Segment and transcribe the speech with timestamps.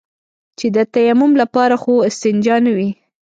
[0.57, 2.89] چې د تيمم لپاره خو استنجا نه وي.